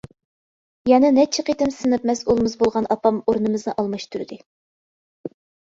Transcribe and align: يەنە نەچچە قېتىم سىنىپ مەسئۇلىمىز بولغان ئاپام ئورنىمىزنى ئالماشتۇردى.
يەنە 0.91 1.11
نەچچە 1.17 1.45
قېتىم 1.49 1.73
سىنىپ 1.75 2.09
مەسئۇلىمىز 2.11 2.57
بولغان 2.63 2.89
ئاپام 2.97 3.21
ئورنىمىزنى 3.27 3.77
ئالماشتۇردى. 3.83 4.41